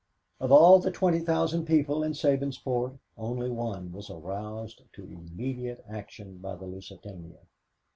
Of 0.39 0.51
all 0.51 0.79
the 0.79 0.89
20,000 0.89 1.65
people 1.67 2.01
in 2.01 2.13
Sabinsport, 2.13 2.97
only 3.19 3.51
one 3.51 3.91
was 3.91 4.09
aroused 4.09 4.81
to 4.93 5.03
immediate 5.03 5.85
action 5.87 6.39
by 6.39 6.55
the 6.55 6.65
Lusitania. 6.65 7.41